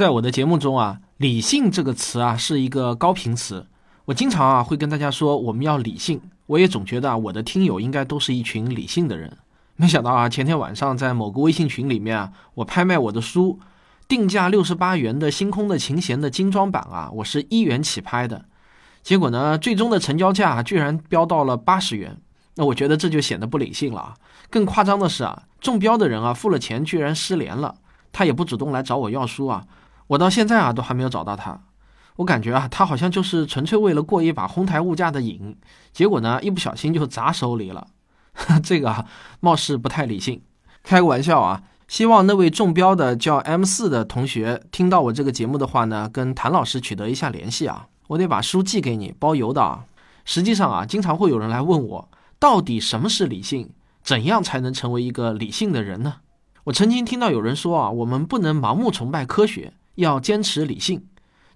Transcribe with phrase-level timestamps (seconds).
[0.00, 3.66] 在我的节目中啊，理性这个词啊是一个高频词，
[4.06, 6.22] 我经常啊会跟大家说我们要理性。
[6.46, 9.36] 我也总觉得啊，我的听友应该都是一群理性的人。
[9.76, 13.60] 没想到啊，前天晚上在某个微信群里面啊，我拍卖我的书，
[14.08, 18.46] 定价六十八元的《星空的琴弦》的精装版啊，我是一元起拍的，
[19.02, 22.16] 结果呢，最终的成交价居然飙到了八十元。
[22.54, 24.14] 那我觉得这就显得不理性了啊！
[24.48, 27.74] 更夸张的是啊，中标的人啊，付了钱居然失联了，
[28.10, 29.66] 他也不主动来找我要书啊，
[30.10, 31.60] 我到现在啊都还没有找到他。
[32.16, 35.56] 我感觉啊，他好像就是纯粹为了过一把哄抬物价的瘾，
[35.92, 37.86] 结果呢，一不小心就砸手里了。
[38.62, 39.06] 这个啊，
[39.38, 40.42] 貌似不太理性。
[40.82, 49.84] 开个玩笑啊，希望那位中标的叫 M 四的同学听到我这个节目的话呢，跟谭老师取得一下联系啊，我得把书寄给你，包邮的啊。
[50.24, 52.08] 实际上啊，经常会有人来问我，
[52.40, 53.70] 到底什么是理性？
[54.02, 56.16] 怎样才能成为一个理性的人呢？
[56.64, 61.06] 我曾经听到有人说啊，我们不能盲目崇拜科学，要坚持理性。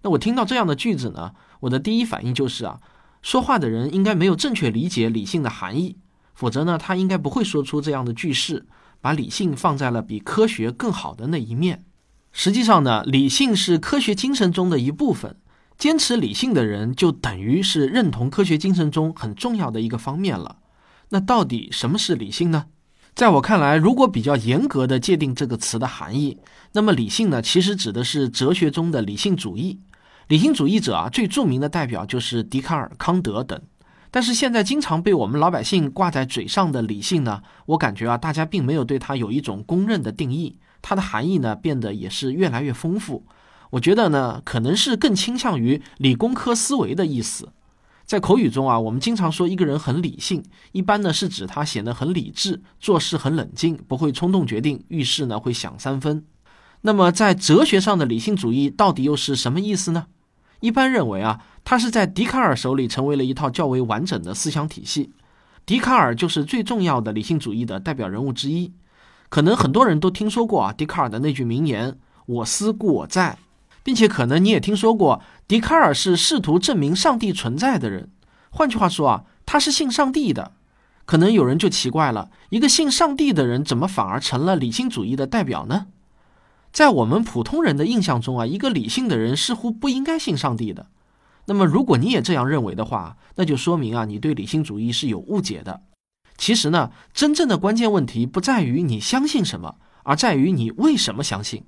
[0.03, 2.81] 那我听到这样的句子呢，我的第一反应就是啊，
[3.23, 5.97] 说话的人应该没有正确理解理性的含义，
[6.35, 8.67] 否则呢，他应该不会说出这样的句式，
[9.01, 11.85] 把理性放在了比科学更好的那一面。
[12.33, 15.37] 实际上呢，理性是科学精神中的一部分，
[15.79, 20.59] 坚持理性的人就等于是认同科学精神中很重要的一个方面了。
[21.11, 22.67] 那到底什么是理性呢？
[23.15, 26.37] 在我看来，如果比较严格的界定这个词的含义，
[26.73, 29.79] 那么理性呢，其实指的是哲学中的理性主义。
[30.27, 33.61] 理性主义者啊，最著名的代表就是笛卡尔、康德等。
[34.11, 43.25] 但是现在经常被我们老百姓挂在嘴上的理性呢，我感觉啊，大家并没有对它有一种公认的定义，它的含义呢，变得也是越来越丰富。
[43.71, 47.51] 我觉得呢，可能是更倾向于理工科思维的意思。
[48.07, 56.25] 在口语中啊，我们经常说一个人很理性，一般呢是指他显得很理智，做事很冷静，不会冲动决定，遇事呢会想三分。
[56.83, 60.07] 那么在哲学上的理性主义到底又是什么意思呢？
[60.61, 65.13] 一般认为啊，它是在笛卡尔手里成为了一套较为完整的思想体系。
[65.65, 68.73] 笛卡尔就是最重要的理性主义的代表人物之一。
[69.31, 73.39] 可能很多人都听说过啊，笛卡尔的那句名言：“我思故我在。”
[73.83, 78.11] 并且可能你也听说过，笛卡尔是试图证明上帝存在的人。
[78.51, 80.53] 换句话说啊，他是信上帝的。
[81.05, 85.87] 可能有人就奇怪了，一个信上帝的人怎么反而成了理性主义的代表呢？
[86.73, 90.87] 在我们普通人的印象中啊，一个理性的人似乎不应该信上帝的。
[91.45, 95.83] 那么，如果你也这样认为的话，那就说明啊，你对理性主义是有误解的。
[96.39, 101.65] 其实呢，真正的关键问题不在于你相信什么，而在于你为什么相信。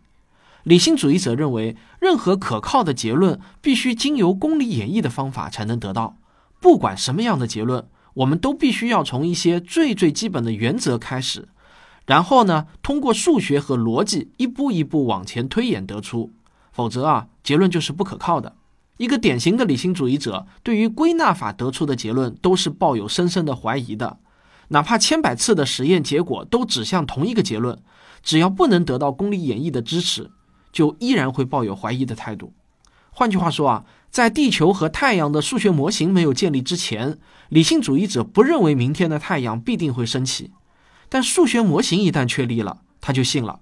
[0.67, 6.17] 理性主义者认为，任何可靠的结论必须经由公理演绎的方法才能得到。
[6.61, 11.47] 不管什么样的结论，我们都必须要从一些最最基本的原则开始。
[12.05, 16.33] 然后呢，通过数学和逻辑一步一步往前推演得出，
[16.73, 18.57] 否则啊，结论就是不可靠的。
[18.97, 24.19] 一个典型的理性主义者对于归纳法得出的结论都是抱有深深的怀疑的，
[24.71, 27.79] 哪怕千百次的实验结果都指向同一个结论，
[28.25, 30.33] 只要不能得到公理演绎的支持，
[30.77, 32.53] 就依然会抱有怀疑的态度。
[33.11, 37.17] 换句话说啊，在地球和太阳的数学模型没有建立之前，
[37.49, 40.53] 理性主义者不认为明天的太阳必定会升起。
[41.09, 43.61] 但数学模型一旦确立了，他就信了。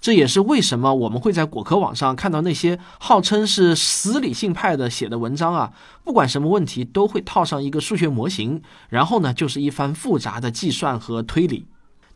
[0.00, 11.66] 这也是为什么我们会在果壳网上看到那些号称是死理性派的写的文章啊，不管什么问题都会套上一个数学模型，然后呢就是一番复杂的计算和推理。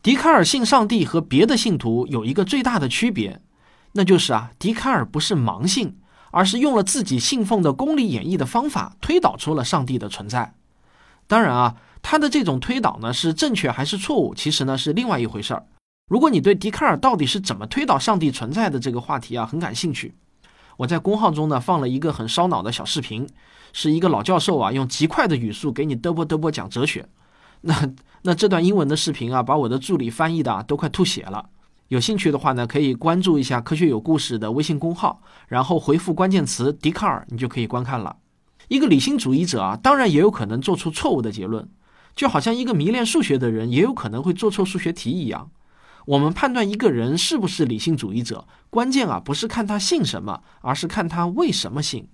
[0.01, 3.39] 笛卡尔信上帝和别的信徒有一个最大的区别，
[3.95, 5.97] 那就是啊，笛卡尔不是盲信，
[6.31, 10.53] 而是用了自己信奉的公理演绎的方法推导出了上帝的存在。
[11.27, 11.75] 当然啊。
[12.07, 15.65] 他的这种推导呢是正确还是错误，其实呢是另外一回事儿。
[16.07, 20.13] 如果你对笛卡尔到底是怎么推导上帝存在的这个话题啊很感兴趣，
[20.77, 23.27] 我在公号中呢放了一个很烧脑的小视频，
[23.73, 27.09] 是一个老教授啊用极快的语速给你嘚啵嘚啵讲哲学。
[27.61, 27.91] 那
[28.21, 31.49] 那这段英文的视频啊，把我的助理翻译的都快吐血了。
[31.89, 38.17] 有兴趣的话呢，可以关注一下科学有故事的微信公号，然后回复关键词笛卡尔，你就可以观看了。
[38.67, 41.69] 一个理性主义者啊，当然也有可能做出错误的结论。
[42.15, 45.51] 就好像一个迷恋数学的人也有可能会做错数学题一样，
[46.05, 52.07] 我们判断一个人是不是理性主义者，关键啊不是看他信什么，而是看他为什么信。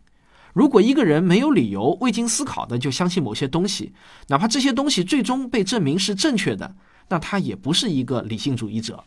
[0.54, 3.94] 如果一个人没有理由、未经思考的就相信某些东西，
[4.28, 6.76] 哪怕这些东西最终被证明是正确的，
[7.10, 9.04] 那他也不是一个理性主义者。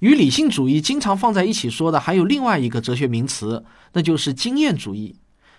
[0.00, 5.16] 与理性主义经常放在一起说的还有另外一个哲学名词，那就是经验主义。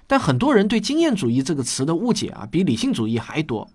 [0.08, 3.70] 但很多人对经验主义这个词的误解啊，比理性主义还多。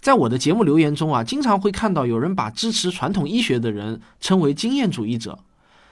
[0.00, 5.38] 在我的节目留言中啊，经常会看到有人把支持传统医学的人称为经验主义者。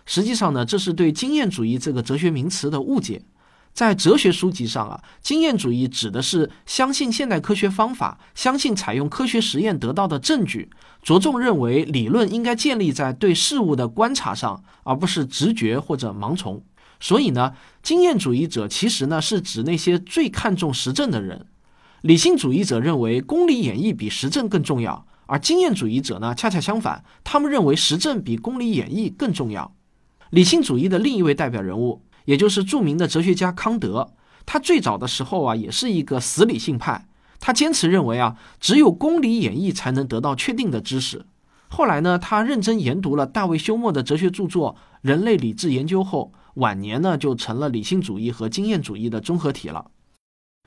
[0.04, 3.22] 实际上呢，这是对经验主义这个哲学名词的误解。
[3.78, 10.68] 在哲学书籍上啊，经验主义指的是相信现代科学方法，相信采用科学实验得到的证据，
[11.00, 16.60] 着重认为理论应该建立在对事物的观察上，而不是直觉或者盲从。
[16.98, 21.46] 所以呢，经验主义者其实呢是指那些最看重实证的人。
[22.00, 29.72] 理性主义者认为公理演绎比实证更重要，而经验主义者呢恰恰相反，他们认为实证比公理演绎更重要。
[30.30, 32.02] 理性主义的另一位代表人物。
[32.28, 34.12] 也就是著名的哲学家康德，
[34.44, 37.08] 他最早的时候啊，也是一个死理性派。
[37.40, 41.24] 他坚持认为啊，只有公理演绎才能得到确定的知识。
[41.68, 49.90] 后来呢，他认真研读了大卫休谟的哲学著作《人类理智研究》后，晚年呢就成了理性主义和经验主义的综合体了。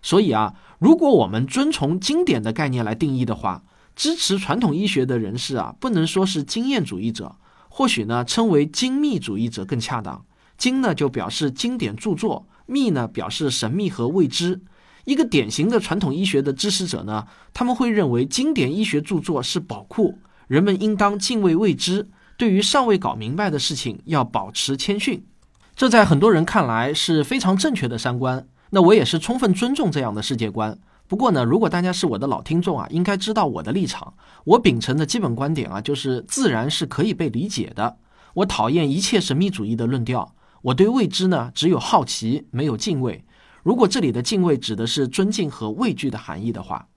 [0.02, 3.64] 所以啊，如果我们遵从经典的概念来定义的话，
[3.96, 7.36] 支持传统医学的人士啊，不能说是经验主义者，
[7.69, 10.25] 或许呢，称为精密主义者更恰当。
[10.62, 14.62] 经呢就表示经典著作，秘呢表示神秘和未知。
[15.06, 25.25] 一个典型的传统医学的支持者呢，他们会认为经典医学著作是宝库，人们应当敬畏未知，对于尚未搞明白的事情要保持谦逊。
[25.75, 30.78] 这在很多人看来是非常正确的三观，那我也是充分尊重这样的世界观。
[31.07, 34.14] 不过呢，如果大家是我的老听众啊，应该知道我的立场。
[34.44, 37.98] 我秉承的基本观点啊，就是自然是可以被理解的。
[38.36, 40.36] 我讨厌一切神秘主义的论调。
[40.62, 43.24] 我对未知呢，只有好奇，没有敬畏。
[43.63, 46.88] 如果这里的敬畏指的是尊敬和畏惧的含义的话，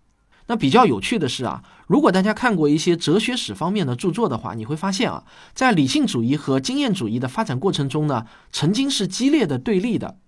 [0.47, 5.25] 那比较有趣的是啊，如果大家看过一些哲学史方面的著作的话，你会发现啊，
[5.55, 10.19] 在理性主义和经验主义的发展过程中呢，曾经是激烈的对立的。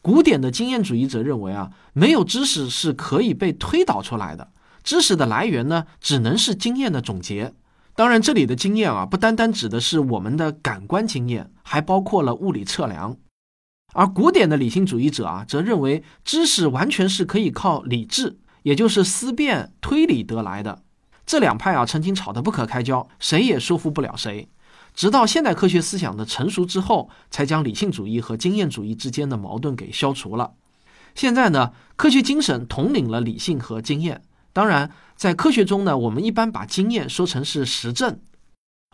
[0.00, 4.52] 古典的经验主义者认为啊，没有知识是可以被推导出来的，
[4.84, 7.52] 知识的来源呢，只能是经验的总结。
[7.96, 13.16] 当然，这里的经验啊，不单单指的是我们的感官经验，还包括了物理测量。
[13.94, 20.82] 而古典的理性主义者啊，则认为知识完全是可以靠理智，也就是思辨推理得来的。
[21.24, 24.46] 这两派啊，曾经吵得不可开交，谁也说服不了谁。
[24.92, 30.52] 直到现代科学思想的成熟之后，才将理性主义和经验主义之间的矛盾给消除了。
[31.14, 34.20] 现在呢，科学精神统领了理性和经验。
[34.56, 38.18] 当然，在科学中呢，我们一般把经验说成是实证。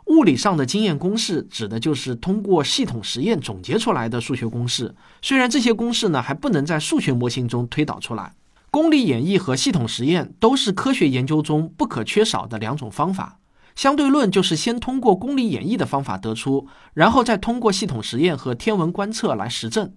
[0.06, 4.93] 物理上的经验公式指的就是通过系统实验总结出来的数学公式。
[5.23, 8.35] 虽然这些公式呢还不能在数学模型中推导出来，
[8.73, 13.38] 公理演绎和系统实验都是科学研究中不可缺少的两种方法。
[13.76, 19.94] 相对论就是先通过公理演绎的方法得出，然后再通过系统实验和天文观测来实证。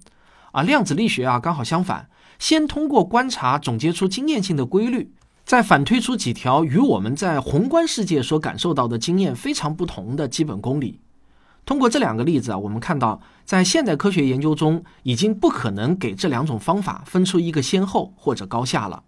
[0.51, 2.07] 而量子力学啊刚好相反，
[2.38, 5.12] 先通过观察总结出经验性的规律。
[5.45, 11.00] 再反推出几条与我们在宏观世界所感受到的经验非常不同的基本公理。
[11.68, 19.03] 通过这两个例子啊，我们看到在现代科学研究中，已经不可能给这两种方法分出一个先后或者高下了。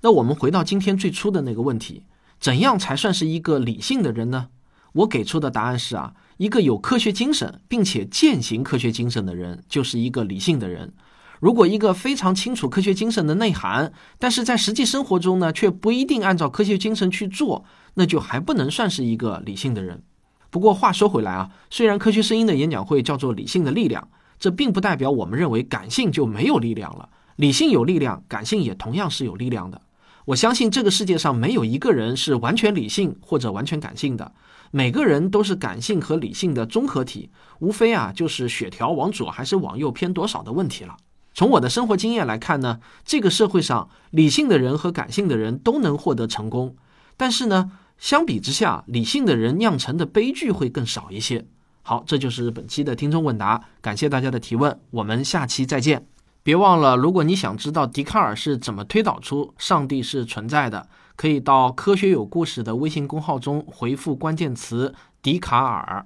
[0.00, 2.04] 那我们回到今天最初的那个问题：
[2.40, 4.48] 怎样才算是一个理性的人呢？
[4.94, 10.94] 我给出的答案是啊，一个有科学精神并且践行科学精神的人，就是一个理性的人。
[11.42, 20.04] 如果一个非常清楚科学精神的内涵，但是在实际生活中呢，却不一定按照科学精神去做，那就还不能算是一个理性的人。
[20.50, 27.08] 不过话说回来啊，虽然科学声音的演讲会叫做理性的力量，这并不代表我们认为感性就没有力量了。
[27.34, 29.80] 理性有力量，感性也同样是有力量的。
[30.26, 34.32] 我相信这个世界上没有一个人是完全理性或者完全感性的，
[34.70, 40.96] 每个人都是感性和理性的综合体，无非啊就是血条往左还是往右偏多少的问题了。
[41.34, 46.76] 从我的生活经验来看呢，这个社会上理性的人和感性的人都能获得成功，
[47.16, 51.46] 但是呢，相比之下，理性的人酿成的悲剧会更少一些。
[51.82, 56.06] 好，这就是本期的听众问答，感谢大家的提问，我们下期再见。
[56.42, 66.04] 别忘了，如果你想知道笛卡尔是怎么推导出上帝是存在的，可以到科学有故事的微信公号中回复关键词“笛卡尔”，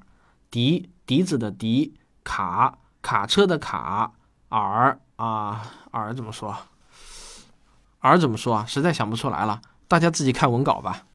[0.51, 4.13] 笛笛子的笛，卡卡车的卡，
[4.51, 5.01] 尔。
[5.17, 6.57] 啊，尔怎么说？
[8.01, 8.65] 尔怎么说啊？
[8.67, 11.07] 实在想不出来了，大家自己看文稿吧。